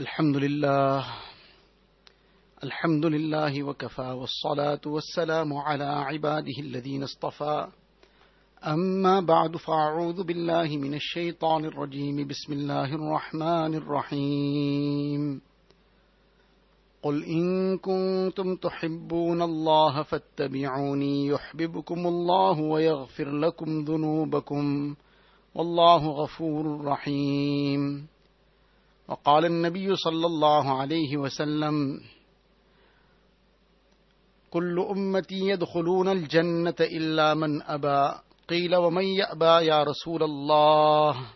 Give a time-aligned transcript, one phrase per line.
[0.00, 1.06] الحمد لله.
[2.64, 7.66] الحمد لله وكفى والصلاة والسلام على عباده الذين اصطفى.
[8.66, 12.28] أما بعد فأعوذ بالله من الشيطان الرجيم.
[12.28, 15.40] بسم الله الرحمن الرحيم.
[17.02, 24.94] قل إن كنتم تحبون الله فاتبعوني يحببكم الله ويغفر لكم ذنوبكم.
[25.54, 28.06] والله غفور رحيم.
[29.10, 32.00] وقال النبي صلى الله عليه وسلم
[34.50, 38.18] كل أمتي يدخلون الجنة إلا من أبى.
[38.48, 41.26] قيل ومن يأبى يا رسول الله؟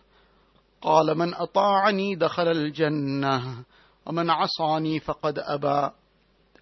[0.82, 3.64] قال من أطاعني دخل الجنة
[4.06, 5.90] ومن عصاني فقد أبى.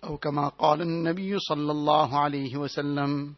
[0.04, 3.34] أو كما قال النبي صلى الله عليه وسلم.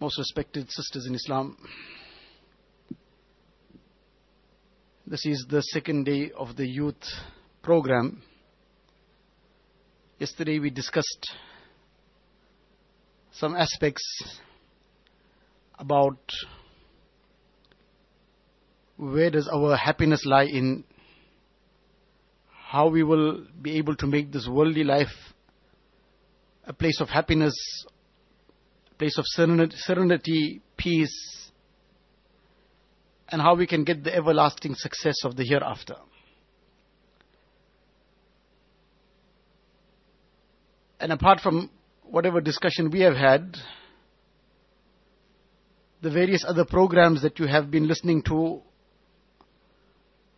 [0.00, 1.56] Most respected sisters in Islam,
[5.10, 7.02] this is the second day of the youth
[7.62, 8.20] program.
[10.18, 11.30] Yesterday we discussed
[13.32, 14.02] some aspects
[15.78, 16.18] about
[18.98, 20.84] where does our happiness lie in
[22.66, 25.14] how we will be able to make this worldly life
[26.66, 27.54] a place of happiness,
[28.90, 31.47] a place of serenity, peace,
[33.30, 35.96] and how we can get the everlasting success of the hereafter.
[41.00, 41.70] And apart from
[42.02, 43.56] whatever discussion we have had,
[46.02, 48.62] the various other programs that you have been listening to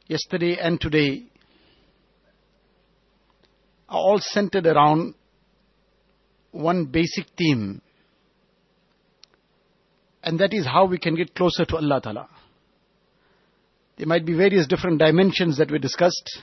[0.07, 1.25] yesterday and today
[3.89, 5.15] are all centered around
[6.51, 7.81] one basic theme.
[10.23, 12.29] And that is how we can get closer to Allah Ta'ala.
[14.01, 16.41] There might be various different dimensions that we discussed.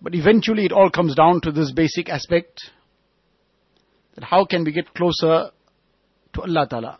[0.00, 2.70] But eventually it all comes down to this basic aspect
[4.14, 5.50] that how can we get closer
[6.34, 6.98] to Allah Ta'ala?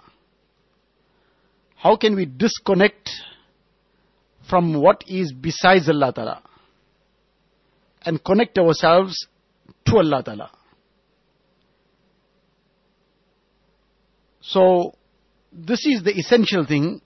[1.76, 3.08] How can we disconnect
[4.50, 6.42] from what is besides Allah Ta'ala
[8.04, 9.14] and connect ourselves
[9.86, 10.50] to Allah Ta'ala?
[14.40, 14.96] So,
[15.52, 17.00] this is the essential thing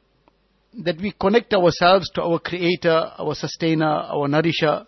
[0.79, 4.87] that we connect ourselves to our creator, our sustainer, our nourisher,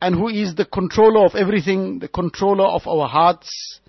[0.00, 3.80] and who is the controller of everything, the controller of our hearts,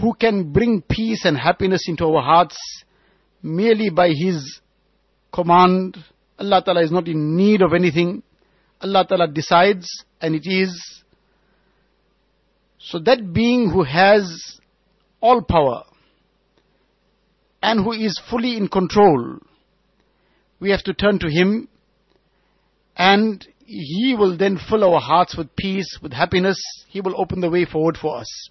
[0.00, 2.56] who can bring peace and happiness into our hearts
[3.42, 4.60] merely by His
[5.32, 5.96] command.
[6.38, 8.22] Allah Ta'ala is not in need of anything.
[8.80, 11.02] Allah Ta'ala decides and it is.
[12.78, 14.58] So that being who has
[15.20, 15.84] all power
[17.62, 19.38] and who is fully in control,
[20.60, 21.68] we have to turn to Him
[22.96, 26.60] and He will then fill our hearts with peace, with happiness.
[26.88, 28.50] He will open the way forward for us.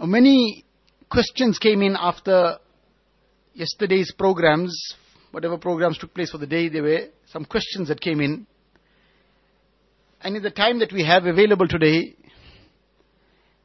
[0.00, 0.64] Many
[1.10, 2.56] questions came in after
[3.52, 4.74] yesterday's programs,
[5.30, 8.46] whatever programs took place for the day, there were some questions that came in.
[10.22, 12.14] And in the time that we have available today,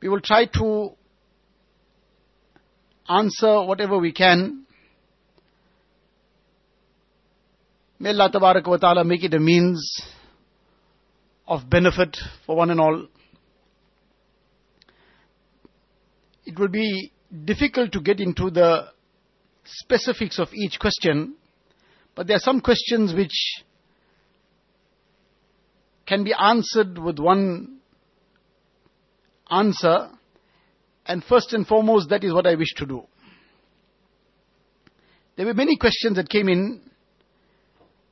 [0.01, 0.91] we will try to
[3.07, 4.65] answer whatever we can.
[7.99, 10.01] May Allah Tabarak wa Ta'ala make it a means
[11.47, 13.07] of benefit for one and all.
[16.45, 17.11] It will be
[17.43, 18.89] difficult to get into the
[19.63, 21.35] specifics of each question,
[22.15, 23.63] but there are some questions which
[26.05, 27.79] can be answered with one
[29.49, 30.09] answer,
[31.05, 33.03] and first and foremost, that is what I wish to do.
[35.35, 36.81] There were many questions that came in,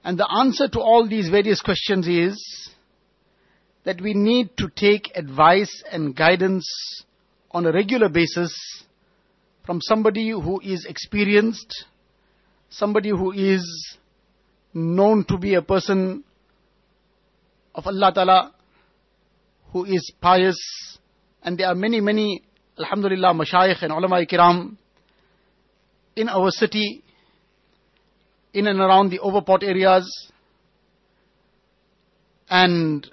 [0.04, 2.70] and the answer to all these various questions is
[3.86, 6.66] that we need to take advice and guidance
[7.52, 8.54] on a regular basis
[9.66, 11.86] from somebody who is experienced,
[12.70, 13.98] somebody who is
[14.74, 16.24] known to be a person
[17.76, 18.54] of Allah Ta'ala,
[19.72, 20.58] who is pious,
[21.42, 22.44] and there are many, many,
[22.78, 24.78] Alhamdulillah, mashayikh and ulama kiram
[26.16, 27.04] in our city,
[28.54, 30.32] in and around the overport areas,
[32.50, 33.08] and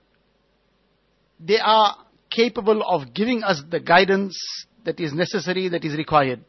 [1.38, 1.96] they are
[2.30, 4.36] capable of giving us the guidance
[4.84, 6.44] that is necessary, that is required.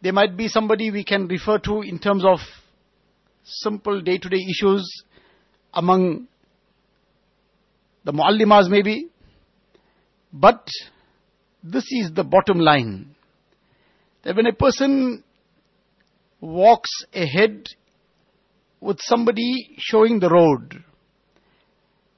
[0.00, 2.38] There might be somebody we can refer to in terms of
[3.44, 5.04] simple day to day issues
[5.72, 6.26] among
[8.04, 9.08] the muallimas maybe.
[10.32, 10.66] But
[11.62, 13.14] this is the bottom line.
[14.24, 15.22] That when a person
[16.40, 17.66] walks ahead
[18.80, 20.84] with somebody showing the road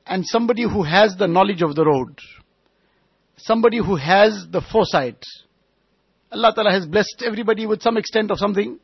[0.06, 2.18] and somebody who has the knowledge of the road,
[3.36, 5.22] somebody who has the foresight.
[6.32, 8.78] Allah Ta'ala has blessed everybody with some extent of something.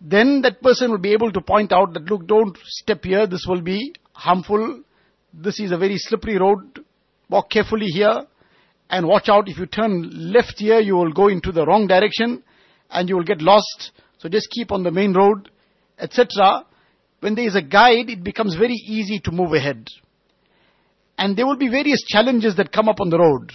[0.00, 3.46] Then that person will be able to point out that look, don't step here, this
[3.48, 4.82] will be harmful,
[5.32, 6.84] this is a very slippery road,
[7.30, 8.26] walk carefully here,
[8.92, 12.44] and watch out if you turn left here, you will go into the wrong direction,
[12.90, 15.50] and you will get lost, so just keep on the main road,
[15.98, 16.66] etc.
[17.20, 19.88] When there is a guide, it becomes very easy to move ahead.
[21.16, 23.50] And there will be various challenges that come up on the road.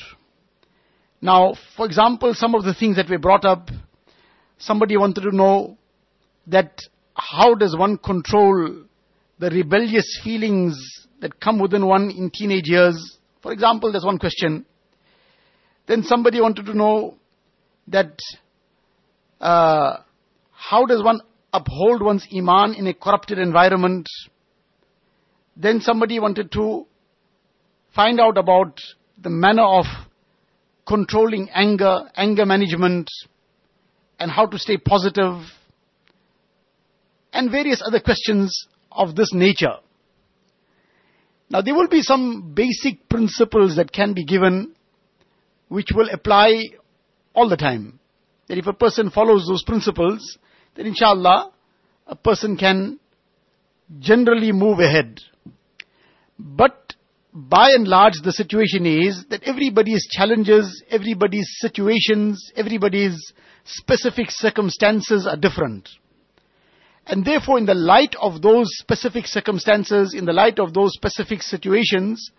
[1.21, 3.69] Now, for example, some of the things that were brought up,
[4.57, 5.77] somebody wanted to know
[6.47, 6.79] that
[7.13, 8.85] how does one control
[9.37, 10.79] the rebellious feelings
[11.21, 13.19] that come within one in teenage years?
[13.43, 14.65] For example, there's one question.
[15.87, 17.15] Then somebody wanted to know
[17.87, 18.19] that
[19.39, 19.97] uh,
[20.51, 21.21] how does one
[21.53, 24.07] uphold one's iman in a corrupted environment?
[25.55, 26.85] Then somebody wanted to
[27.95, 28.79] find out about
[29.17, 29.85] the manner of
[30.85, 33.09] controlling anger, anger management,
[34.19, 35.41] and how to stay positive,
[37.33, 39.75] and various other questions of this nature.
[41.49, 44.75] Now there will be some basic principles that can be given
[45.67, 46.63] which will apply
[47.33, 47.99] all the time.
[48.47, 50.37] That if a person follows those principles,
[50.75, 51.51] then inshallah,
[52.07, 52.99] a person can
[53.99, 55.19] generally move ahead.
[56.39, 56.95] But
[57.33, 63.17] by and large, the situation is that everybody's challenges, everybody's situations, everybody's
[63.65, 65.89] specific circumstances are different.
[67.05, 71.41] And therefore, in the light of those specific circumstances, in the light of those specific
[71.41, 72.31] situations,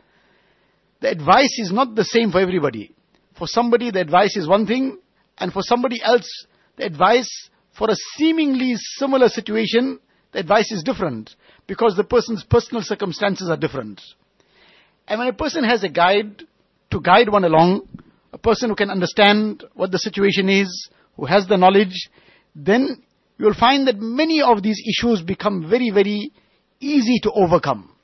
[1.01, 2.93] the advice is not the same for everybody.
[3.39, 4.99] For somebody, the advice is one thing,
[5.39, 6.29] and for somebody else,
[6.77, 7.31] the advice
[7.77, 10.01] for a seemingly similar situation,
[10.33, 11.31] the advice is different
[11.69, 14.03] because the person's personal circumstances are different.
[15.07, 16.43] And when a person has a guide
[16.91, 17.89] to guide one along,
[18.33, 22.11] a person who can understand what the situation is, who has the knowledge,
[22.55, 23.03] then
[23.39, 26.33] you'll find that many of these issues become very, very
[26.81, 27.95] easy to overcome.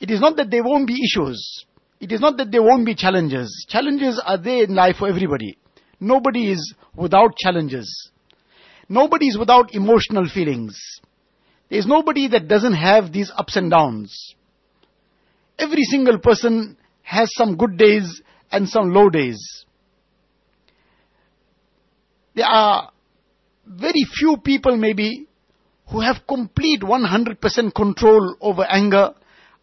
[0.00, 1.66] It is not that there won't be issues.
[2.02, 3.64] It is not that there won't be challenges.
[3.68, 5.56] Challenges are there in life for everybody.
[6.00, 8.10] Nobody is without challenges.
[8.88, 10.76] Nobody is without emotional feelings.
[11.70, 14.34] There is nobody that doesn't have these ups and downs.
[15.60, 18.20] Every single person has some good days
[18.50, 19.38] and some low days.
[22.34, 22.90] There are
[23.64, 25.28] very few people maybe
[25.88, 29.10] who have complete 100% control over anger.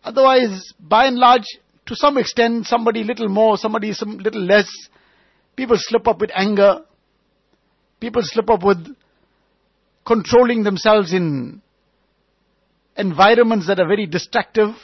[0.06, 1.44] Otherwise, by and large,
[1.90, 4.70] to some extent, somebody little more, somebody some little less.
[5.56, 6.82] People slip up with anger.
[8.00, 8.96] People slip up with
[10.06, 11.64] controlling themselves in
[12.96, 14.76] environments that are very destructive.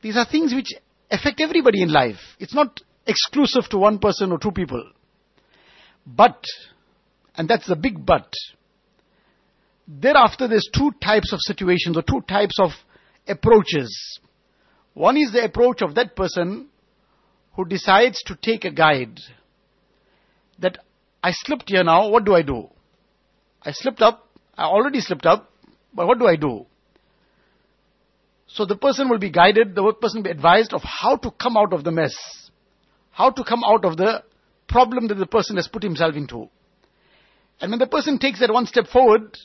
[0.00, 0.68] These are things which
[1.10, 2.20] affect everybody in life.
[2.38, 4.92] It's not exclusive to one person or two people.
[6.06, 6.40] But,
[7.34, 8.32] and that's the big but,
[9.88, 12.70] thereafter there's two types of situations or two types of
[13.26, 14.20] approaches.
[14.94, 16.68] One is the approach of that person
[17.54, 19.20] who decides to take a guide.
[20.60, 20.78] That
[21.22, 22.68] I slipped here now, what do I do?
[23.62, 25.50] I slipped up, I already slipped up,
[25.92, 26.66] but what do I do?
[28.46, 31.56] So the person will be guided, the person will be advised of how to come
[31.56, 32.14] out of the mess,
[33.10, 34.22] how to come out of the
[34.68, 36.48] problem that the person has put himself into.
[37.60, 39.36] And when the person takes that one step forward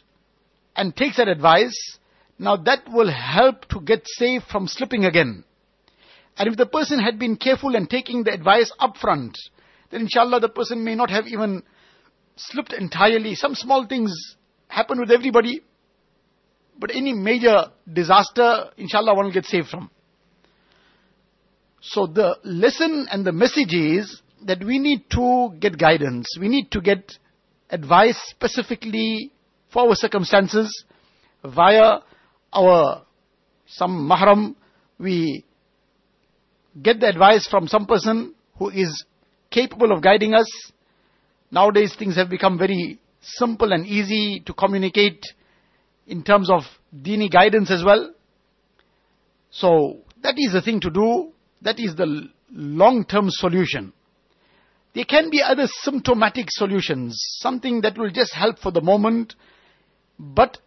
[0.75, 1.97] and takes that advice,
[2.39, 5.43] now that will help to get safe from slipping again.
[6.37, 9.37] And if the person had been careful and taking the advice up front,
[9.91, 11.63] then inshallah the person may not have even
[12.37, 13.35] slipped entirely.
[13.35, 14.11] Some small things
[14.69, 15.61] happen with everybody,
[16.79, 19.91] but any major disaster, inshallah, one will get saved from.
[21.81, 26.37] So the lesson and the message is that we need to get guidance.
[26.39, 27.17] We need to get
[27.69, 29.31] advice specifically
[29.71, 30.85] for our circumstances
[31.43, 31.99] via
[32.53, 33.05] our
[33.67, 34.55] some mahram,
[34.97, 35.45] we
[36.81, 39.05] get the advice from some person who is
[39.51, 40.47] capable of guiding us.
[41.51, 45.23] Nowadays things have become very simple and easy to communicate
[46.07, 46.63] in terms of
[46.95, 48.13] dini guidance as well.
[49.51, 51.31] So that is the thing to do.
[51.61, 53.93] That is the long-term solution.
[54.95, 59.35] There can be other symptomatic solutions, something that will just help for the moment,
[60.17, 60.57] but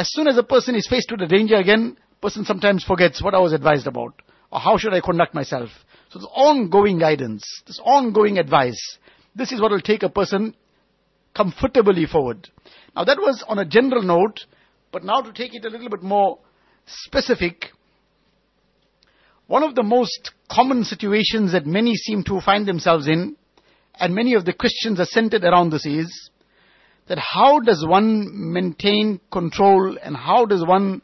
[0.00, 3.34] as soon as a person is faced with a danger again, person sometimes forgets what
[3.34, 4.14] I was advised about
[4.50, 5.68] or how should I conduct myself.
[6.08, 8.80] So this ongoing guidance, this ongoing advice,
[9.36, 10.54] this is what will take a person
[11.36, 12.48] comfortably forward.
[12.96, 14.40] Now that was on a general note,
[14.90, 16.38] but now to take it a little bit more
[16.86, 17.66] specific,
[19.48, 23.36] one of the most common situations that many seem to find themselves in,
[23.96, 26.30] and many of the questions are centered around this is,
[27.10, 31.02] that how does one maintain control and how does one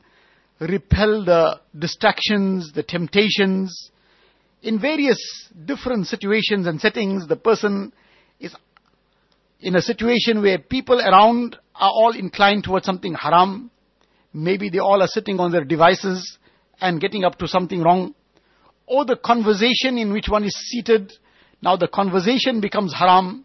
[0.60, 3.90] repel the distractions, the temptations.
[4.62, 5.18] In various
[5.64, 7.92] different situations and settings, the person
[8.38, 8.54] is
[9.58, 13.68] in a situation where people around are all inclined towards something haram.
[14.32, 16.38] Maybe they all are sitting on their devices
[16.80, 18.14] and getting up to something wrong.
[18.86, 21.12] Or the conversation in which one is seated,
[21.60, 23.44] now the conversation becomes haram.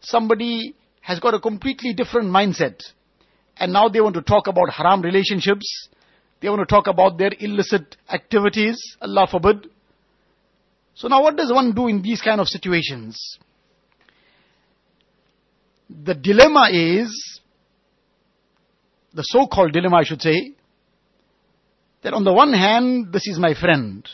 [0.00, 0.74] Somebody
[1.06, 2.80] has got a completely different mindset.
[3.56, 5.88] And now they want to talk about haram relationships.
[6.40, 8.76] They want to talk about their illicit activities.
[9.00, 9.68] Allah forbid.
[10.94, 13.38] So now what does one do in these kind of situations?
[15.88, 17.40] The dilemma is,
[19.14, 20.54] the so-called dilemma I should say,
[22.02, 24.04] that on the one hand, this is my friend.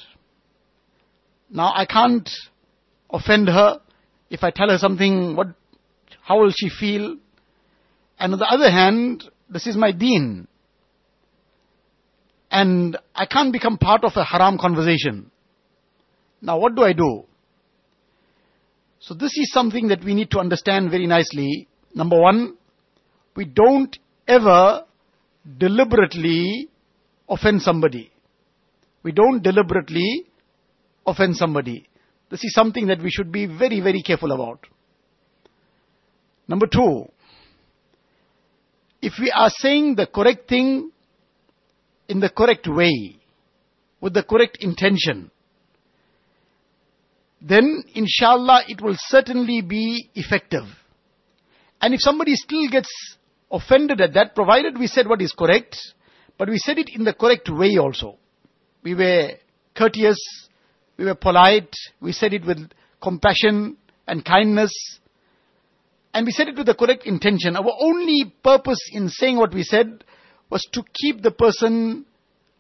[1.49, 2.29] Now I can't
[3.11, 3.81] offend her.
[4.29, 5.55] If I tell her something, what
[6.33, 7.17] how will she feel?
[8.19, 10.49] And on the other hand, this is my deen.
[12.51, 15.31] And I can't become part of a haram conversation.
[16.41, 17.25] Now what do I do?
[19.01, 21.69] So this is something that we need to understand very nicely.
[21.95, 22.57] Number one,
[23.37, 23.95] we don't
[24.27, 24.85] ever
[25.59, 26.69] deliberately
[27.29, 28.11] offend somebody.
[29.03, 30.27] We don't deliberately
[31.07, 31.89] offend somebody.
[32.31, 34.67] This is something that we should be very, very careful about.
[36.53, 37.11] Number two,
[39.01, 40.91] if we are saying the correct thing
[42.09, 43.17] in the correct way,
[44.03, 45.31] with the correct intention,
[47.41, 50.65] then inshallah it will certainly be effective.
[51.81, 52.91] And if somebody still gets
[53.51, 55.79] offended at that, provided we said what is correct,
[56.37, 58.19] but we said it in the correct way also.
[58.83, 59.31] We were
[59.75, 60.19] courteous,
[60.99, 64.99] we were polite, we said it with compassion and kindness,
[66.15, 67.57] and we said it with the correct intention.
[67.57, 70.05] Our only purpose in saying what we said
[70.51, 72.05] was to keep the person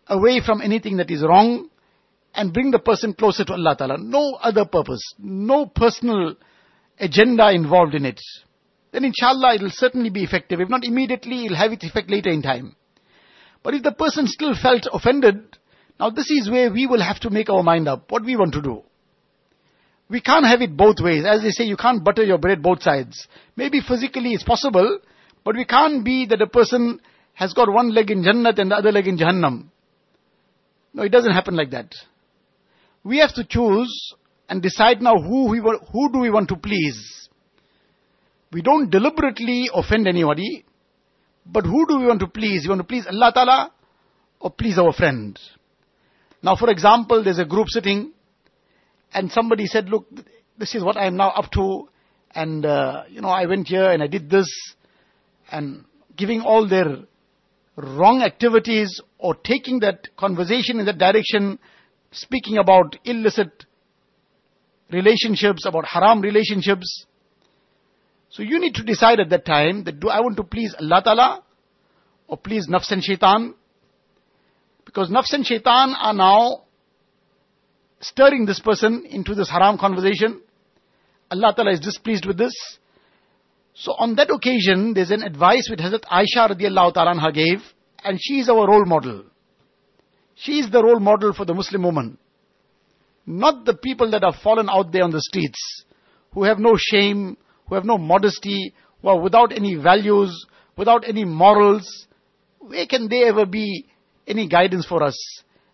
[0.06, 1.68] away from anything that is wrong
[2.35, 3.99] and bring the person closer to Allah Ta'ala.
[3.99, 6.35] No other purpose, no personal
[6.99, 8.21] agenda involved in it.
[8.92, 10.61] Then inshallah it will certainly be effective.
[10.61, 12.76] If not immediately, it will have its effect later in time.
[13.62, 15.59] But if the person still felt offended,
[16.00, 18.54] now this is where we will have to make our mind up what we want
[18.54, 18.82] to do.
[20.12, 21.25] We can't have it both ways.
[21.26, 23.26] As they say, you can't butter your bread both sides.
[23.57, 24.99] Maybe physically it's possible,
[25.42, 27.00] but we can't be that a person
[27.33, 29.69] has got one leg in Jannat and the other leg in Jahannam.
[30.92, 31.95] No, it doesn't happen like that.
[33.02, 34.12] We have to choose
[34.50, 37.31] and decide now who we who do we want to please.
[38.52, 40.66] We don't deliberately offend anybody,
[41.47, 42.64] but who do we want to please?
[42.64, 43.73] We want to please Allah Ta'ala
[44.40, 45.40] or please our friend.
[46.42, 48.12] Now for example, there's a group sitting
[49.14, 50.07] and somebody said, look,
[50.59, 51.88] this is what I am now up to,
[52.35, 54.49] and uh, you know, I went here and I did this,
[55.50, 55.85] and
[56.16, 56.99] giving all their
[57.76, 61.59] wrong activities or taking that conversation in that direction,
[62.11, 63.64] speaking about illicit
[64.90, 67.07] relationships, about haram relationships.
[68.31, 71.02] So you need to decide at that time that do I want to please Allah
[71.04, 71.42] Ta'ala
[72.28, 73.54] or please nafs and shaitan?
[74.85, 76.64] Because nafs and shaitan are now
[78.02, 80.42] stirring this person into this haram conversation.
[81.30, 82.52] Allah Ta'ala is displeased with this.
[83.75, 87.62] So on that occasion, there's an advice which Hazrat Aisha radiallahu ta'ala gave,
[88.04, 89.25] and she is our role model.
[90.35, 92.18] She is the role model for the Muslim woman.
[93.25, 95.85] Not the people that have fallen out there on the streets,
[96.35, 101.25] who have no shame, who have no modesty, who are without any values, without any
[101.25, 102.06] morals.
[102.59, 103.87] Where can they ever be
[104.26, 105.16] any guidance for us?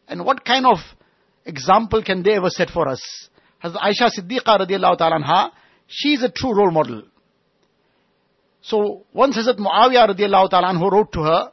[0.07, 0.79] And what kind of
[1.49, 3.03] example can they ever set for us?
[3.65, 5.51] Hazrat Aisha Siddiqa radiallahu ta'ala anha,
[5.87, 7.03] she is a true role model.
[8.61, 11.53] So once Hazrat Muawiyah radiallahu ta'ala anhu wrote to her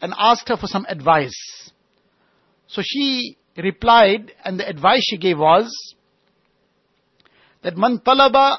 [0.00, 1.70] and asked her for some advice.
[2.66, 5.94] So she replied and the advice she gave was
[7.62, 8.58] that man talaba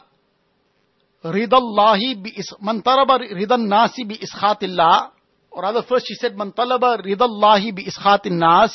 [1.23, 5.11] ridallahi bi man talaba ridan nasi bi iskhatillah
[5.51, 8.73] or rather first she said man talaba ridallahi bi iskhatin nas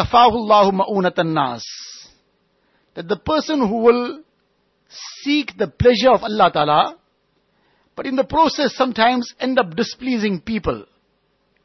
[0.00, 1.64] kafahullahu ma'unatan nas.
[2.94, 4.22] That the person who will
[5.22, 6.96] seek the pleasure of Allah Ta'ala,
[7.94, 10.86] but in the process sometimes end up displeasing people.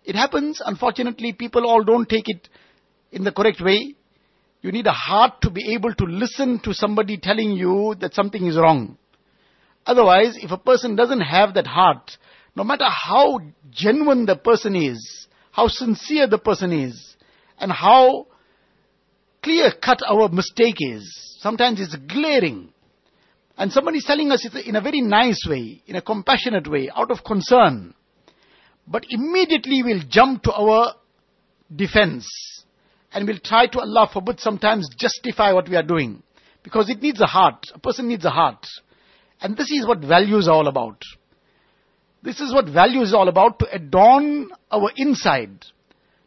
[0.04, 2.48] It happens, unfortunately, people all don't take it
[3.12, 3.96] in the correct way.
[4.62, 8.46] You need a heart to be able to listen to somebody telling you that something
[8.46, 8.98] is wrong.
[9.86, 12.12] Otherwise, if a person doesn't have that heart,
[12.56, 13.39] no matter how
[13.72, 17.14] genuine the person is, how sincere the person is,
[17.60, 18.28] and how
[19.44, 22.74] clear cut our mistake is, sometimes it's glaring.
[23.58, 27.12] And somebody is telling us in a very nice way, in a compassionate way, out
[27.12, 27.94] of concern.
[28.88, 30.96] But immediately we'll jump to our
[31.74, 32.28] defense
[33.14, 36.22] and we'll try to, Allah forbid, sometimes justify what we are doing.
[36.64, 37.64] Because it needs a heart.
[37.74, 38.66] A person needs a heart.
[39.40, 41.02] And this is what values are all about.
[42.22, 45.64] This is what values is all about to adorn our inside.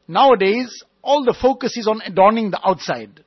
[0.06, 3.24] Nowadays, all the focus is on adorning the outside.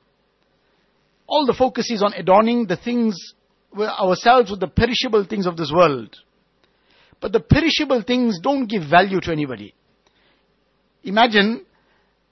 [1.26, 3.34] All the focus is on adorning the things,
[3.76, 6.14] ourselves with the perishable things of this world.
[7.20, 9.74] But the perishable things don't give value to anybody.
[11.02, 11.66] Imagine,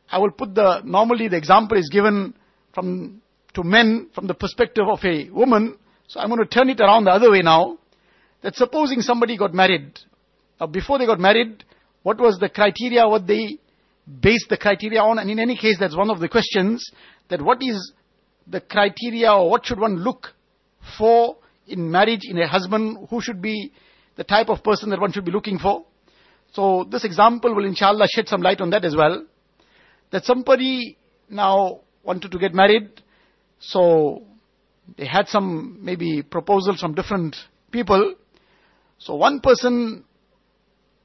[0.08, 2.34] I will put the, normally the example is given
[2.72, 3.20] from,
[3.54, 5.76] to men from the perspective of a woman.
[6.06, 7.76] So I'm going to turn it around the other way now.
[8.42, 9.98] That supposing somebody got married
[10.60, 11.64] now, before they got married,
[12.04, 13.58] what was the criteria, what they
[14.20, 15.18] based the criteria on?
[15.18, 16.90] And in any case, that's one of the questions,
[17.28, 17.92] that what is
[18.46, 20.28] the criteria or what should one look
[20.98, 21.36] for
[21.66, 23.72] in marriage, in a husband, who should be
[24.16, 25.84] the type of person that one should be looking for?
[26.52, 29.24] So this example will inshallah shed some light on that as well.
[30.10, 30.98] That somebody
[31.28, 33.02] now wanted to get married,
[33.60, 34.24] so
[34.96, 37.36] they had some maybe proposals from different
[37.70, 38.16] people.
[38.98, 40.04] So one person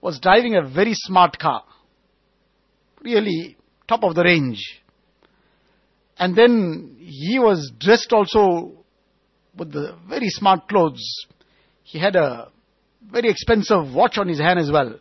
[0.02, 1.64] was driving a very smart car.
[3.06, 3.56] Really
[3.88, 4.82] top of the range.
[6.18, 8.84] And then he was dressed also
[9.56, 11.04] with the very smart clothes.
[11.84, 12.50] He had a
[13.12, 15.00] very expensive watch on his hand as well.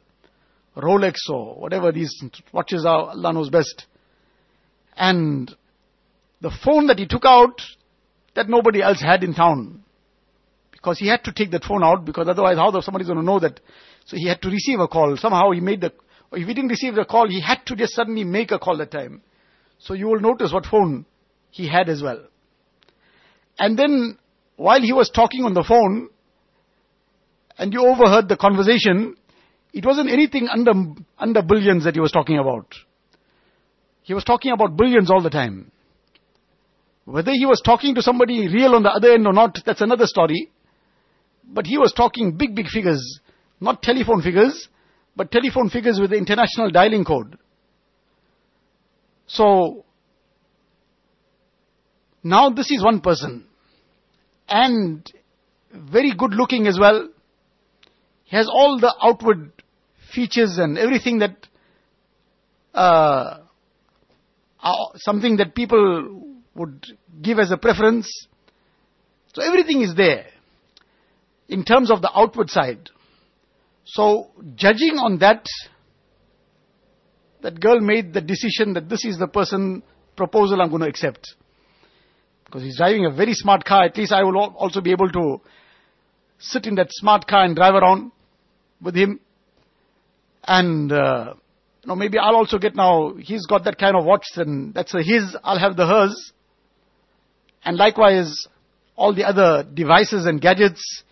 [0.76, 2.14] Rolex or whatever these
[2.52, 3.86] watches are, Allah knows best.
[4.96, 5.54] And
[6.42, 7.62] the phone that he took out,
[8.34, 9.82] that nobody else had in town.
[10.72, 13.40] Because he had to take that phone out because otherwise how somebody's going to know
[13.40, 13.60] that
[14.04, 15.16] so he had to receive a call.
[15.16, 15.92] Somehow he made the,
[16.34, 18.90] if he didn't receive the call, he had to just suddenly make a call that
[18.90, 19.22] time.
[19.78, 21.06] So you will notice what phone
[21.50, 22.24] he had as well.
[23.58, 24.18] And then
[24.56, 26.08] while he was talking on the phone,
[27.58, 29.16] and you overheard the conversation,
[29.72, 30.72] it wasn't anything under,
[31.18, 32.74] under billions that he was talking about.
[34.02, 35.70] He was talking about billions all the time.
[37.04, 40.06] Whether he was talking to somebody real on the other end or not, that's another
[40.06, 40.50] story.
[41.46, 43.20] But he was talking big, big figures.
[43.60, 44.68] Not telephone figures,
[45.16, 47.38] but telephone figures with the international dialing code.
[49.26, 49.84] So,
[52.22, 53.44] now this is one person.
[54.48, 55.10] And
[55.72, 57.08] very good looking as well.
[58.24, 59.52] He has all the outward
[60.12, 61.36] features and everything that,
[62.74, 63.38] uh,
[64.96, 66.86] something that people would
[67.20, 68.26] give as a preference.
[69.34, 70.26] So everything is there
[71.48, 72.90] in terms of the outward side.
[73.84, 75.44] So, judging on that,
[77.42, 79.82] that girl made the decision that this is the person
[80.16, 81.34] proposal I'm going to accept.
[82.44, 85.40] Because he's driving a very smart car, at least I will also be able to
[86.38, 88.12] sit in that smart car and drive around
[88.80, 89.20] with him.
[90.44, 91.34] And, uh,
[91.82, 94.92] you know, maybe I'll also get now, he's got that kind of watch and that's
[94.92, 96.32] his, I'll have the hers.
[97.64, 98.46] And likewise,
[98.96, 101.02] all the other devices and gadgets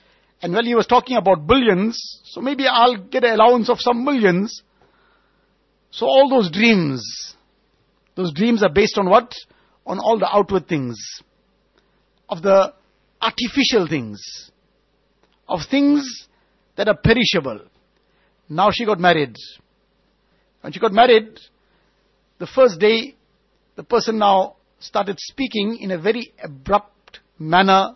[0.43, 4.05] and when he was talking about billions, so maybe I'll get an allowance of some
[4.05, 4.63] millions.
[5.93, 7.37] So all those dreams,
[8.17, 9.33] those dreams are based on what?
[9.87, 10.99] On all the outward things.
[12.29, 12.75] Of the
[13.21, 14.51] artificial things.
[15.49, 16.27] Of things
[16.77, 17.61] that are perishable.
[18.49, 19.37] Now she got married.
[20.61, 21.39] When she got married,
[22.39, 23.15] the first day,
[23.77, 27.95] the person now started speaking in a very abrupt manner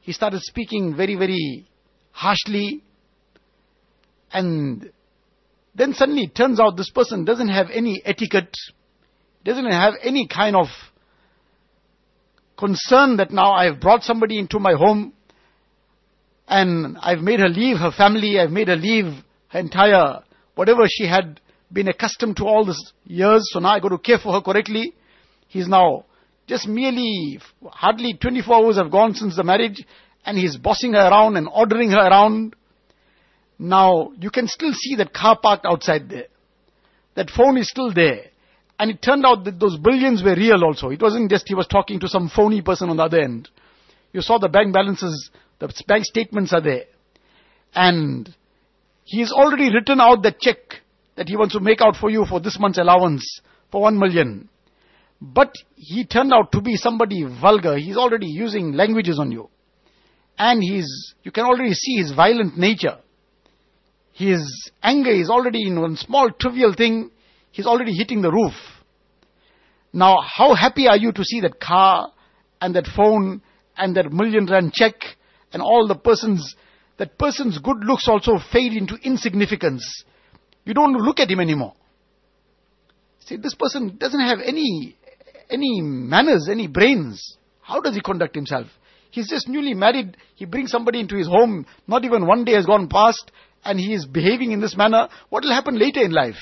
[0.00, 1.66] he started speaking very, very
[2.12, 2.82] harshly.
[4.32, 4.90] And
[5.74, 8.54] then suddenly it turns out this person doesn't have any etiquette,
[9.44, 10.66] doesn't have any kind of
[12.58, 15.14] concern that now I've brought somebody into my home
[16.46, 20.20] and I've made her leave her family, I've made her leave her entire,
[20.56, 21.40] whatever she had
[21.72, 24.94] been accustomed to all these years, so now I got to care for her correctly.
[25.46, 26.04] He's now
[26.50, 29.86] just merely, hardly 24 hours have gone since the marriage,
[30.26, 32.56] and he's bossing her around and ordering her around.
[33.56, 36.26] Now, you can still see that car parked outside there.
[37.14, 38.24] That phone is still there.
[38.80, 40.88] And it turned out that those billions were real also.
[40.88, 43.48] It wasn't just he was talking to some phony person on the other end.
[44.12, 46.86] You saw the bank balances, the bank statements are there.
[47.76, 48.34] And
[49.04, 50.82] he has already written out the check
[51.14, 54.48] that he wants to make out for you for this month's allowance for one million.
[55.20, 57.76] But he turned out to be somebody vulgar.
[57.76, 59.50] He's already using languages on you.
[60.38, 62.98] And he's, you can already see his violent nature.
[64.12, 67.10] His anger is already in one small trivial thing,
[67.50, 68.54] he's already hitting the roof.
[69.92, 72.12] Now, how happy are you to see that car
[72.60, 73.42] and that phone
[73.76, 74.94] and that million rand check
[75.52, 76.54] and all the person's,
[76.98, 80.04] that person's good looks also fade into insignificance.
[80.64, 81.74] You don't look at him anymore.
[83.20, 84.96] See, this person doesn't have any,
[85.50, 87.36] any manners, any brains.
[87.60, 88.66] How does he conduct himself?
[89.10, 90.16] He's just newly married.
[90.34, 91.66] He brings somebody into his home.
[91.86, 93.30] Not even one day has gone past
[93.64, 95.08] and he is behaving in this manner.
[95.28, 96.38] What will happen later in life?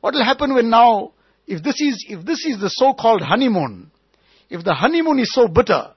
[0.00, 1.12] What will happen when now,
[1.46, 3.90] if this is, if this is the so-called honeymoon,
[4.50, 5.92] if the honeymoon is so bitter,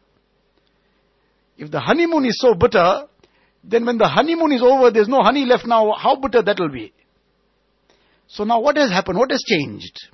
[1.57, 3.07] if the honeymoon is so bitter,
[3.63, 6.69] then when the honeymoon is over, there's no honey left now, how bitter that will
[6.69, 6.93] be.
[8.27, 9.17] So now what has happened?
[9.17, 10.07] What has changed?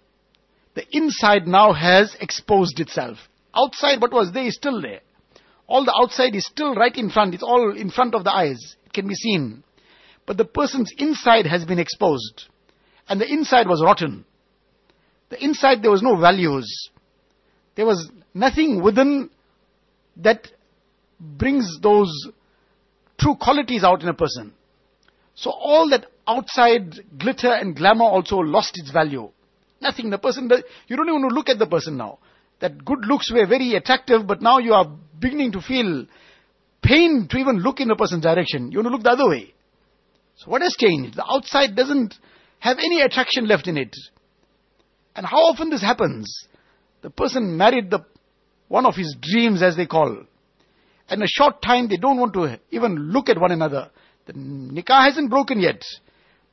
[0.75, 3.17] The inside now has exposed itself.
[3.55, 5.01] Outside what was there is still there.
[5.67, 7.33] All the outside is still right in front.
[7.33, 8.75] It's all in front of the eyes.
[8.86, 9.63] It can be seen.
[10.25, 12.45] But the person's inside has been exposed.
[13.07, 14.25] And the inside was rotten.
[15.29, 16.89] The inside there was no values.
[17.75, 19.29] There was nothing within
[20.17, 20.47] that
[21.19, 22.12] brings those
[23.19, 24.53] true qualities out in a person.
[25.36, 29.31] So all that outside glitter and glamour also lost its value.
[29.83, 30.09] Nothing.
[30.09, 32.19] The person, does, you don't even look at the person now.
[32.61, 36.05] That good looks were very attractive, but now you are beginning to feel
[36.81, 38.71] pain to even look in a person's direction.
[38.71, 39.53] You want to look the other way.
[40.37, 41.15] So what has changed?
[41.15, 42.15] The outside doesn't
[42.59, 43.93] have any attraction left in it.
[45.15, 46.47] And how often this happens?
[47.01, 48.05] The person married the
[48.69, 50.23] one of his dreams, as they call.
[51.09, 53.91] In a short time, they don't want to even look at one another.
[54.25, 55.83] The nikah hasn't broken yet,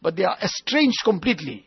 [0.02, 1.66] but they are estranged completely.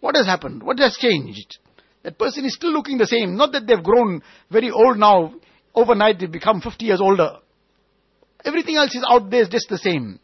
[0.00, 0.62] What has happened?
[0.62, 1.58] What has changed?
[2.02, 3.36] That person is still looking the same.
[3.36, 5.34] Not that they've grown very old now.
[5.74, 7.38] Overnight, they've become 50 years older.
[8.44, 10.20] Everything else is out there, is just the same.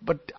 [0.00, 0.32] But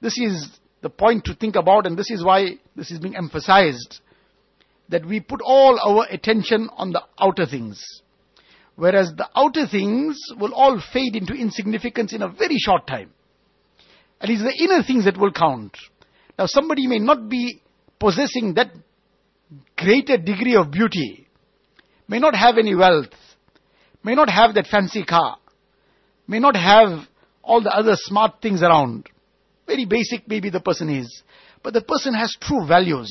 [0.00, 4.00] this is the point to think about, and this is why this is being emphasized
[4.88, 7.82] that we put all our attention on the outer things.
[8.76, 13.12] Whereas the outer things will all fade into insignificance in a very short time.
[14.20, 15.76] And it's the inner things that will count.
[16.38, 17.62] Now somebody may not be
[17.98, 18.70] possessing that
[19.76, 21.26] greater degree of beauty,
[22.08, 23.12] may not have any wealth,
[24.02, 25.38] may not have that fancy car,
[26.26, 27.06] may not have
[27.42, 29.08] all the other smart things around.
[29.66, 31.22] Very basic maybe the person is.
[31.62, 33.10] But the person has true values.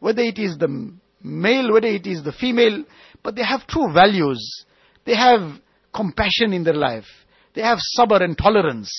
[0.00, 0.92] Whether it is the
[1.22, 2.84] male, whether it is the female,
[3.22, 4.64] but they have true values.
[5.04, 5.60] They have
[5.94, 7.06] compassion in their life.
[7.54, 8.90] They have sabr and tolerance.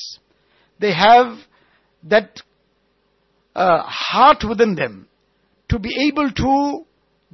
[0.80, 1.38] They have
[2.04, 2.42] that
[3.56, 5.08] uh, heart within them
[5.70, 6.86] to be able to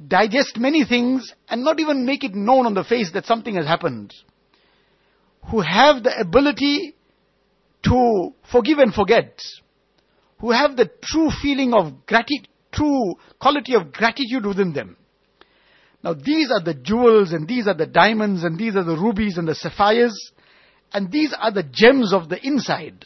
[0.08, 3.66] digest many things and not even make it known on the face that something has
[3.66, 4.12] happened.
[5.50, 6.94] Who have the ability
[7.84, 9.40] to forgive and forget.
[10.40, 14.96] Who have the true feeling of gratitude, true quality of gratitude within them.
[16.02, 19.38] Now these are the jewels and these are the diamonds and these are the rubies
[19.38, 20.32] and the sapphires
[20.92, 23.04] and these are the gems of the inside.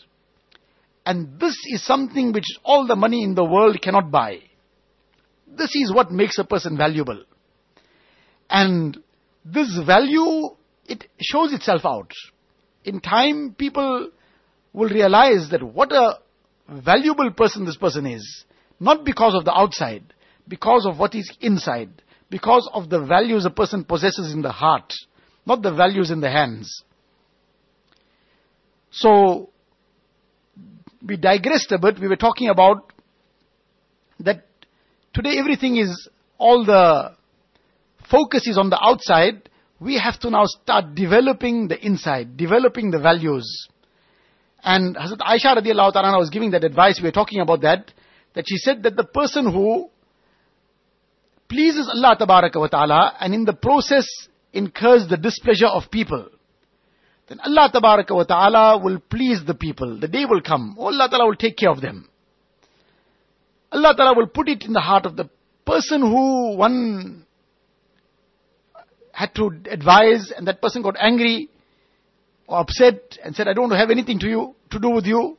[1.05, 4.41] And this is something which all the money in the world cannot buy.
[5.47, 7.25] This is what makes a person valuable.
[8.49, 8.99] And
[9.45, 10.51] this value,
[10.87, 12.13] it shows itself out.
[12.85, 14.11] In time, people
[14.73, 16.19] will realize that what a
[16.69, 18.45] valuable person this person is.
[18.79, 20.05] Not because of the outside,
[20.49, 24.93] because of what is inside, because of the values a person possesses in the heart,
[25.45, 26.83] not the values in the hands.
[28.91, 29.51] So,
[31.07, 31.99] we digressed a bit.
[31.99, 32.93] We were talking about
[34.21, 34.45] that
[35.15, 36.09] today everything is,
[36.39, 37.15] all the
[38.11, 39.49] focus is on the outside.
[39.81, 43.69] We have to now start developing the inside, developing the values.
[44.63, 47.91] And Hazrat Aisha radiallahu ta'ala was giving that advice, we were talking about that,
[48.35, 49.89] that she said that the person who
[51.49, 54.07] pleases Allah wa ta'ala and in the process
[54.53, 56.29] incurs the displeasure of people,
[57.31, 60.01] then Allah tabaraka wa ta'ala will please the people.
[60.01, 60.75] The day will come.
[60.77, 62.09] Oh, Allah ta'ala will take care of them.
[63.71, 65.31] Allah ta'ala will put it in the heart of the
[65.65, 67.25] person who one
[69.13, 71.49] had to advise and that person got angry
[72.49, 75.39] or upset and said, I don't have anything to you, to do with you.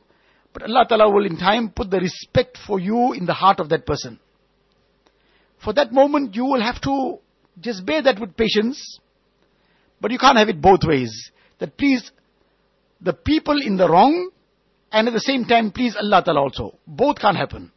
[0.54, 3.68] But Allah Ta'ala will in time put the respect for you in the heart of
[3.68, 4.18] that person.
[5.62, 7.18] For that moment, you will have to
[7.60, 8.98] just bear that with patience.
[10.00, 11.30] But you can't have it both ways
[11.61, 12.11] That please
[13.01, 14.29] the people in the wrong
[14.91, 16.77] and at the same time please Allah Ta'ala also.
[16.85, 17.71] Both can't happen.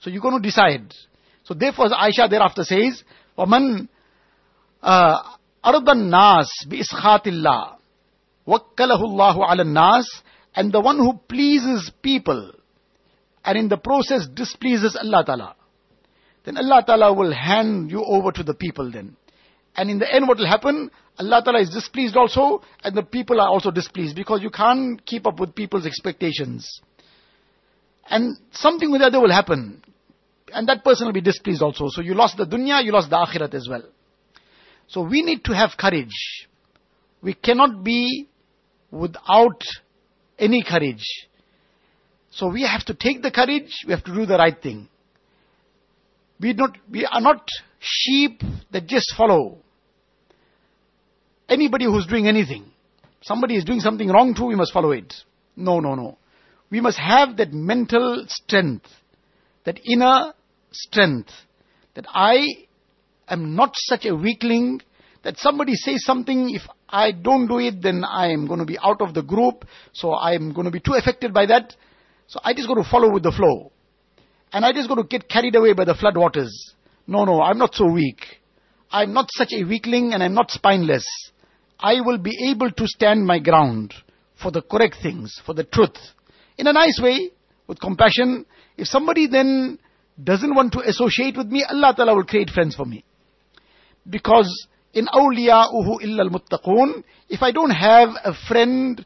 [0.00, 0.92] So you're going to decide.
[1.44, 3.02] So therefore Aisha thereafter says,
[3.38, 3.88] وَمَنْ
[4.84, 7.76] أَرْضَ النَّاسِ بِإِسْخَاتِ اللَّهِ
[8.46, 10.04] وَكَّلَهُ اللَّهُ عَلَى النَّاسِ
[10.54, 12.52] and the one who pleases people
[13.44, 15.56] and in the process displeases Allah Ta'ala,
[16.44, 19.16] then Allah Ta'ala will hand you over to the people then.
[19.75, 23.39] And in the end what will happen, Allah Ta'ala is displeased also and the people
[23.39, 26.81] are also displeased because you can't keep up with people's expectations.
[28.09, 29.81] And something with the other will happen.
[30.53, 31.87] And that person will be displeased also.
[31.89, 33.83] So you lost the dunya, you lost the akhirat as well.
[34.87, 36.47] So we need to have courage.
[37.21, 38.27] We cannot be
[38.91, 39.63] without
[40.37, 41.05] any courage.
[42.31, 44.89] So we have to take the courage, we have to do the right thing.
[46.41, 47.47] We, not, we are not
[47.79, 49.59] sheep that just follow
[51.47, 52.65] anybody who's doing anything.
[53.21, 55.13] Somebody is doing something wrong too, we must follow it.
[55.55, 56.17] No, no, no.
[56.71, 58.87] We must have that mental strength,
[59.65, 60.33] that inner
[60.71, 61.29] strength,
[61.93, 62.47] that I
[63.27, 64.81] am not such a weakling
[65.23, 68.79] that somebody says something, if I don't do it, then I am going to be
[68.79, 71.75] out of the group, so I am going to be too affected by that.
[72.27, 73.71] So I just going to follow with the flow.
[74.53, 76.73] And I just going to get carried away by the flood waters.
[77.07, 78.21] No, no, I'm not so weak.
[78.91, 81.05] I'm not such a weakling and I'm not spineless.
[81.79, 83.93] I will be able to stand my ground
[84.41, 85.97] for the correct things, for the truth.
[86.57, 87.31] In a nice way,
[87.71, 88.45] with compassion.
[88.75, 89.79] If somebody then
[90.21, 93.05] doesn't want to associate with me, Allah Ta'ala will create friends for me.
[94.09, 99.05] Because in awliya'uhu illa al-muttaqun, if I don't have a friend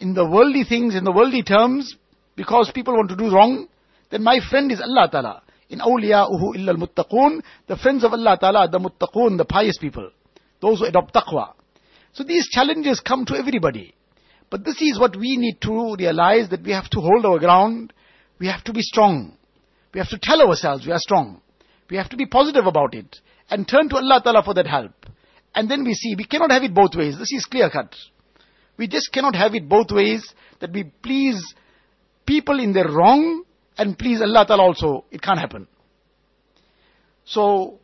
[0.00, 1.94] in the worldly things, in the worldly terms,
[2.36, 3.68] because people want to do wrong,
[4.10, 5.42] then my friend is Allah Ta'ala.
[5.68, 10.10] In awliya'uhu illa al-muttaqun, the friends of Allah Ta'ala, the muttaqun, the pious people,
[10.60, 11.54] those who adopt taqwa.
[12.12, 13.94] So these challenges come to everybody.
[14.50, 17.92] But this is what we need to realize that we have to hold our ground,
[18.38, 19.36] we have to be strong.
[19.92, 21.40] We have to tell ourselves we are strong.
[21.90, 23.16] We have to be positive about it
[23.50, 24.92] and turn to Allah Ta'ala for that help.
[25.54, 27.16] And then we see, we cannot have it both ways.
[27.18, 27.94] This is clear cut.
[28.76, 30.26] We just cannot have it both ways
[30.60, 31.54] that we please
[32.26, 33.44] people in their wrong
[33.76, 35.04] and please Allah Ta'ala also.
[35.10, 35.66] It can't happen.
[37.24, 37.78] So,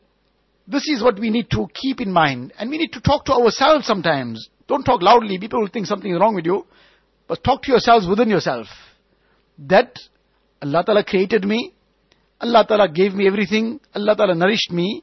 [0.66, 2.53] this is what we need to keep in mind.
[2.59, 4.48] And we need to talk to ourselves sometimes.
[4.68, 5.38] Don't talk loudly.
[5.38, 6.66] People will think something is wrong with you.
[7.26, 8.66] But talk to yourselves within yourself.
[9.59, 9.96] That
[10.62, 11.74] Allah Ta'ala created me.
[12.40, 13.81] Allah Ta'ala gave me everything.
[13.94, 15.03] Allah Ta'ala nourished me.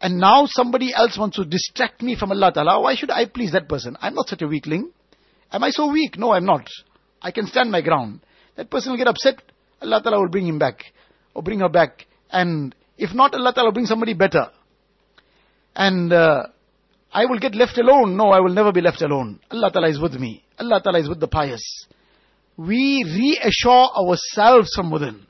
[0.00, 2.80] And now somebody else wants to distract me from Allah Ta'ala.
[2.80, 3.96] Why should I please that person?
[4.00, 4.90] I'm not such a weakling.
[5.52, 6.16] Am I so weak?
[6.16, 6.66] No, I'm not.
[7.20, 8.20] I can stand my ground.
[8.56, 9.42] That person will get upset.
[9.81, 10.83] Allah Ta'ala will bring him back.
[11.33, 12.05] Or bring her back.
[12.31, 14.49] And if not, Allah Ta'ala will bring somebody better.
[15.75, 16.47] And uh,
[17.11, 18.15] I will get left alone.
[18.17, 19.39] No, I will never be left alone.
[19.51, 20.43] Allah Ta'ala is with me.
[20.57, 21.87] Allah Ta'ala is with the pious.
[22.57, 25.25] We reassure ourselves from within.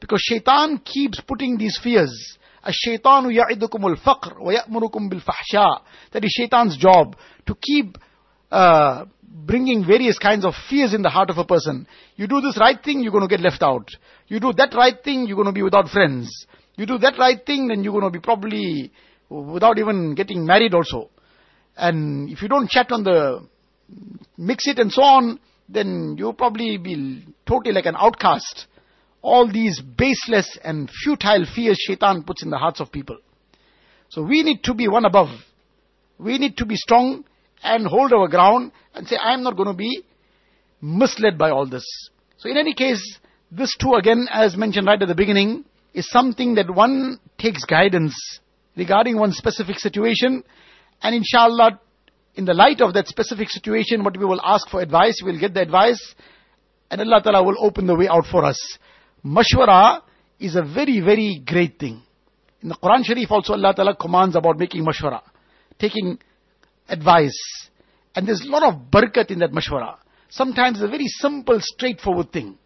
[0.00, 2.38] Because shaitan keeps putting these fears.
[2.66, 5.82] الشيطان يعدكم الفقر ويأمركم بالفحشاء.
[6.12, 7.98] That is shaitan's job to keep
[8.51, 11.87] uh, bringing various kinds of fears in the heart of a person.
[12.15, 13.89] You do this right thing, you're going to get left out.
[14.27, 16.29] You do that right thing, you're going to be without friends.
[16.75, 18.91] You do that right thing, then you're going to be probably
[19.29, 21.09] without even getting married also.
[21.75, 23.47] And if you don't chat on the
[24.39, 28.67] MXit and so on, then you'll probably be totally like an outcast
[29.21, 33.17] all these baseless and futile fears shaitan puts in the hearts of people.
[34.09, 35.29] So we need to be one above.
[36.17, 37.25] We need to be strong
[37.63, 40.03] and hold our ground and say, I am not going to be
[40.81, 41.85] misled by all this.
[42.37, 43.19] So in any case,
[43.51, 48.15] this too again, as mentioned right at the beginning, is something that one takes guidance
[48.75, 50.43] regarding one specific situation
[51.01, 51.79] and inshallah,
[52.35, 55.53] in the light of that specific situation, what we will ask for advice, we'll get
[55.55, 56.13] the advice
[56.91, 58.77] and Allah Ta'ala will open the way out for us
[59.27, 60.01] mashwara
[60.39, 62.01] is a very, very great thing.
[62.61, 65.21] In the Quran Sharif also Allah Ta'ala commands about making mashwara,
[65.79, 66.19] taking
[66.89, 67.37] advice.
[68.15, 69.97] And there's a lot of barakat in that mashwara.
[70.29, 72.57] Sometimes a very simple, straightforward thing.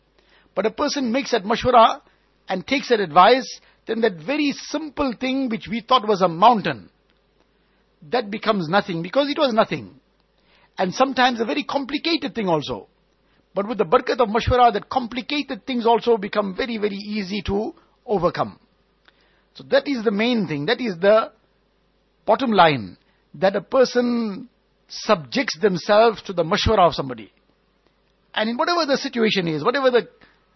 [0.56, 2.02] But a person makes that mashwara
[2.48, 6.90] and takes that advice, then that very simple thing which we thought was a mountain,
[8.10, 10.00] that becomes nothing because it was nothing.
[10.78, 12.88] And sometimes a very complicated thing also.
[13.54, 17.74] But with the barakat of mashwara, that complicated things also become very, very easy to
[18.06, 18.60] overcome.
[19.54, 20.66] So that is the main thing.
[20.66, 21.32] That is the
[22.26, 22.98] bottom line.
[23.36, 24.50] That a person
[24.88, 27.32] subjects themselves to the mashwara of somebody.
[28.34, 30.10] And in whatever the situation is, whatever the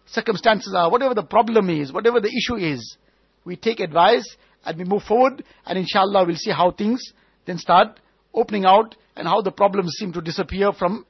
[0.06, 2.98] circumstances are, whatever the problem is, whatever the issue is,
[3.44, 4.36] we take advice
[4.66, 7.02] and we move forward and inshallah we'll see how things
[7.46, 8.00] then start
[8.34, 11.06] opening out and how the problems seem to disappear from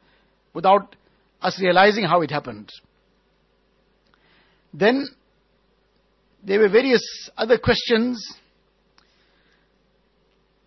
[0.53, 0.95] without
[1.41, 2.69] us realizing how it happened.
[4.73, 5.07] Then
[6.43, 8.35] there were various other questions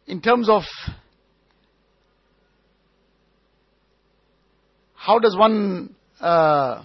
[0.09, 0.63] in terms of
[4.95, 6.83] how does one uh,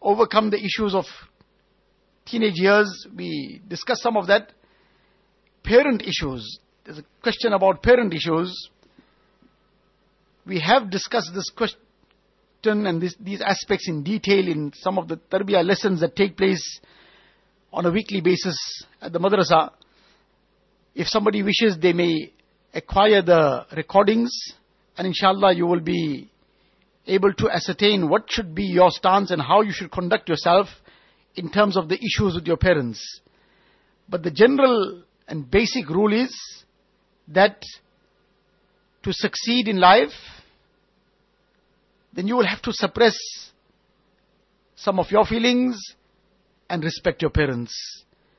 [0.00, 1.04] overcome the issues of
[2.26, 3.06] teenage years.
[3.16, 4.52] We discussed some of that.
[5.64, 6.58] Parent issues.
[6.84, 8.70] There's a question about parent issues.
[10.46, 15.16] We have discussed this question and this, these aspects in detail in some of the
[15.16, 16.80] tarbiyah lessons that take place
[17.72, 18.56] on a weekly basis
[19.00, 19.70] at the madrasa.
[20.94, 22.32] If somebody wishes, they may
[22.74, 24.30] acquire the recordings
[24.96, 26.30] and inshallah you will be
[27.06, 30.68] able to ascertain what should be your stance and how you should conduct yourself
[31.34, 33.20] in terms of the issues with your parents.
[34.08, 36.36] But the general and basic rule is
[37.28, 37.62] that
[39.02, 40.12] to succeed in life,
[42.12, 43.16] then you will have to suppress
[44.74, 45.78] some of your feelings
[46.68, 47.72] and respect your parents.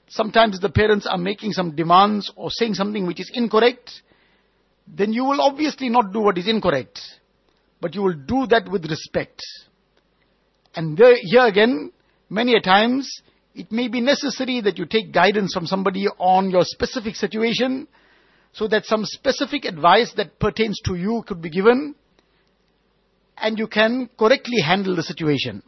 [0.07, 3.91] Sometimes the parents are making some demands or saying something which is incorrect,
[4.87, 6.99] then you will obviously not do what is incorrect,
[7.79, 9.41] but you will do that with respect.
[10.75, 11.91] And there, here again,
[12.29, 13.21] many a times,
[13.53, 17.87] it may be necessary that you take guidance from somebody on your specific situation,
[18.53, 21.95] so that some specific advice that pertains to you could be given,
[23.37, 25.63] and you can correctly handle the situation.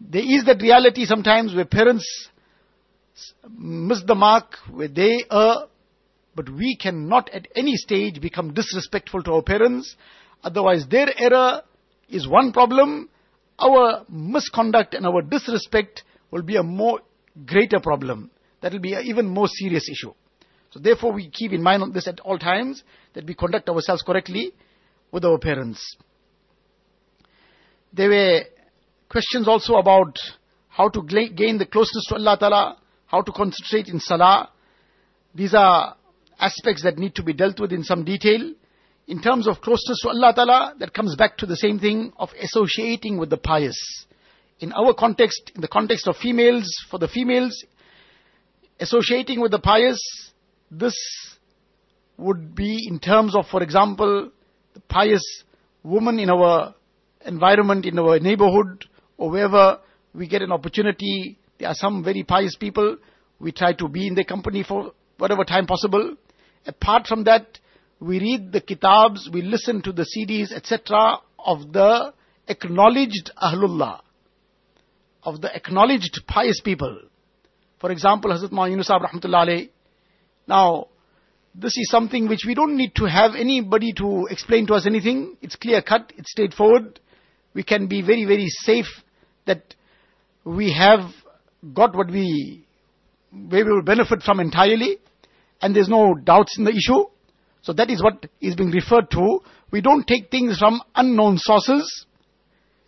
[0.00, 2.28] There is that reality sometimes where parents
[3.50, 5.66] miss the mark, where they err,
[6.36, 9.96] but we cannot at any stage become disrespectful to our parents.
[10.44, 11.62] Otherwise, their error
[12.10, 13.08] is one problem.
[13.58, 17.00] Our misconduct and our disrespect will be a more
[17.46, 18.30] greater problem.
[18.60, 20.12] That will be an even more serious issue.
[20.70, 24.52] So therefore, we keep in mind this at all times that we conduct ourselves correctly
[25.10, 25.96] with our parents.
[27.94, 28.42] There were
[29.08, 30.18] questions also about
[30.68, 34.50] how to gain the closeness to Allah Ta'ala, how to concentrate in Salah.
[35.34, 35.95] These are
[36.38, 38.52] aspects that need to be dealt with in some detail.
[39.06, 42.30] In terms of closeness to Allah Ta'ala, that comes back to the same thing of
[42.40, 43.76] associating with the pious.
[44.58, 47.64] In our context, in the context of females, for the females,
[48.80, 50.00] associating with the pious,
[50.70, 50.96] this
[52.16, 54.30] would be in terms of, for example,
[54.74, 55.22] the pious
[55.82, 56.74] woman in our
[57.24, 58.86] environment, in our neighborhood,
[59.18, 59.78] or wherever
[60.14, 62.96] we get an opportunity, there are some very pious people,
[63.38, 66.16] we try to be in their company for whatever time possible.
[66.66, 67.58] Apart from that,
[68.00, 71.18] we read the kitabs, we listen to the CDs, etc.
[71.38, 72.12] of the
[72.48, 74.00] acknowledged Ahlullah,
[75.22, 77.00] of the acknowledged pious people.
[77.80, 79.68] For example, Hazrat Ma Yunus rahmatullah
[80.46, 80.88] Now,
[81.54, 85.36] this is something which we don't need to have anybody to explain to us anything.
[85.40, 87.00] It's clear cut, it's straightforward
[87.56, 88.86] we can be very, very safe
[89.46, 89.74] that
[90.44, 91.00] we have
[91.72, 92.66] got what we,
[93.32, 94.98] we will benefit from entirely,
[95.60, 97.04] and there's no doubts in the issue.
[97.62, 99.40] So that is what is being referred to.
[99.70, 102.06] We don't take things from unknown sources.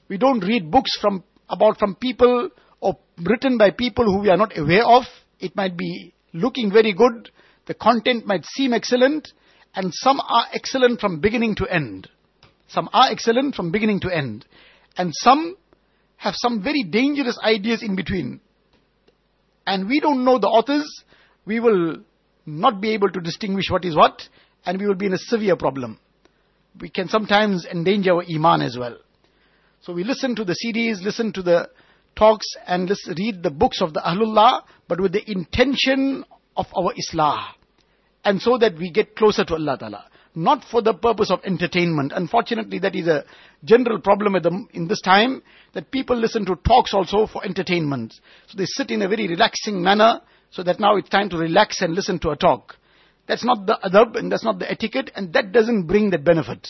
[0.08, 2.50] We don't read books from, about from people
[2.80, 5.04] or written by people who we are not aware of.
[5.40, 7.30] It might be looking very good.
[7.66, 9.32] The content might seem excellent
[9.74, 12.08] and some are excellent from beginning to end.
[12.68, 14.44] Some are excellent from beginning to end.
[14.96, 15.56] And some
[16.16, 18.40] have some very dangerous ideas in between.
[19.66, 20.86] And we don't know the authors.
[21.44, 21.98] We will
[22.56, 24.22] not be able to distinguish what is what.
[24.64, 25.98] And we will be in a severe problem.
[26.80, 28.96] We can sometimes endanger our iman as well.
[29.80, 31.70] So we listen to the CDs, listen to the
[32.16, 36.24] talks, and listen, read the books of the Ahlullah, but with the intention
[36.56, 37.48] of our Islah.
[38.24, 40.04] And so that we get closer to Allah Ta'ala
[40.38, 42.12] not for the purpose of entertainment.
[42.14, 43.24] Unfortunately, that is a
[43.64, 44.36] general problem
[44.72, 45.42] in this time
[45.74, 48.14] that people listen to talks also for entertainment.
[48.46, 51.82] So they sit in a very relaxing manner so that now it's time to relax
[51.82, 52.76] and listen to a talk.
[53.26, 56.66] That's not the adab and that's not the etiquette and that doesn't bring that benefit.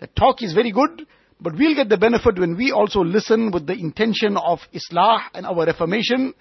[0.00, 1.06] The talk is very good,
[1.40, 5.44] but we'll get the benefit when we also listen with the intention of Islah and
[5.46, 6.32] our reformation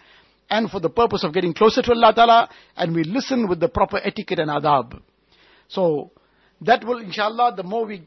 [0.50, 3.68] and for the purpose of getting closer to Allah Ta'ala and we listen with the
[3.68, 5.02] proper etiquette and adab.
[5.68, 6.12] So,
[6.62, 8.04] that will, inshallah, the more we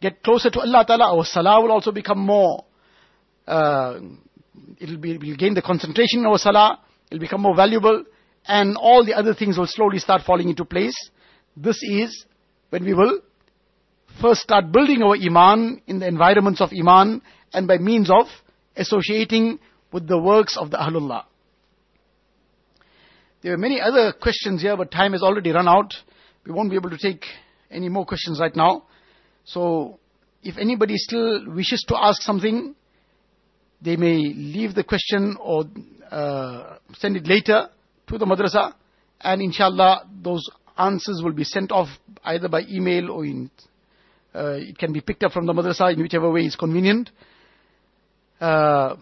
[0.00, 2.64] get closer to Allah Ta'ala, our salah will also become more,
[3.46, 4.00] uh,
[4.78, 6.80] it'll be, we'll gain the concentration in our salah,
[7.12, 8.04] it'll become more valuable,
[8.46, 10.96] and all the other things will slowly start falling into place.
[11.54, 12.24] This is
[12.70, 13.20] when we will
[14.20, 17.20] first start building our iman in the environments of iman
[17.52, 18.26] and by means of
[18.76, 19.58] associating
[19.92, 21.24] with the works of the Ahlullah.
[23.42, 25.92] There are many other questions here, but time has already run out.
[26.46, 27.26] We won't be able to take
[27.70, 28.84] any more questions right now.
[29.44, 29.98] So,
[30.42, 32.74] if anybody still wishes to ask something,
[33.82, 35.64] they may leave the question or
[36.12, 37.68] uh, send it later
[38.08, 38.74] to the madrasa,
[39.20, 41.88] and inshallah, those answers will be sent off
[42.24, 43.50] either by email or in,
[44.34, 47.10] uh, it can be picked up from the madrasa in whichever way is convenient.
[48.42, 48.96] uh,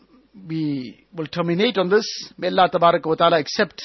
[0.47, 2.07] we will terminate on this.
[2.37, 2.71] May Allah
[3.05, 3.83] wa Ta'ala accept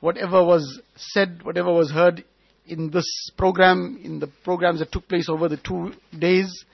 [0.00, 2.24] whatever was said, whatever was heard
[2.66, 6.64] in this program, in the programs that took place over the two days.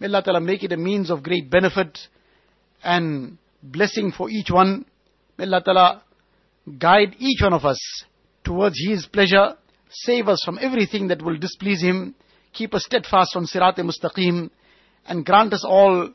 [0.00, 1.98] May Allah Ta'ala make it a means of great benefit
[2.82, 4.86] and blessing for each one.
[5.37, 6.01] May Allah Ta'ala
[6.79, 7.79] guide each one of us
[8.43, 9.55] towards His pleasure,
[9.89, 12.15] save us from everything that will displease Him,
[12.53, 14.49] keep us steadfast on Sirat Mustaqim,
[15.07, 16.09] and grant us all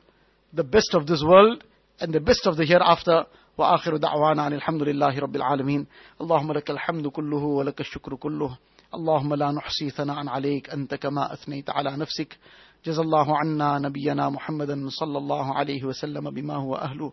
[0.53, 1.65] the best of this world
[2.01, 3.27] and the best of the hereafter.
[3.59, 5.87] وآخر دعوانا أن الحمد لله رب العالمين
[6.21, 8.59] اللهم لك الحمد كله ولك الشكر كله
[8.95, 12.39] اللهم لا نحصي ثناء عليك أنت كما أثنيت على نفسك
[12.85, 17.13] جزى الله عنا نبينا محمدا صلى الله عليه وسلم بما هو أهله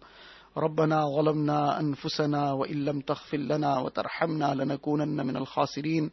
[0.56, 6.10] ربنا ظلمنا أنفسنا وإن لم تغفر لنا وترحمنا لنكونن من الخاسرين.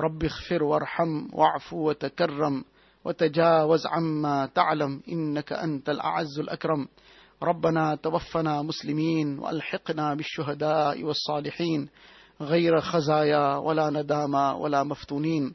[0.00, 2.64] رب اغفر وارحم واعف وتكرم
[3.04, 6.88] وتجاوز عما تعلم إنك أنت الأعز الأكرم.
[7.42, 11.88] ربنا توفنا مسلمين وألحقنا بالشهداء والصالحين.
[12.40, 15.54] غير خزايا ولا ندامى ولا مفتونين.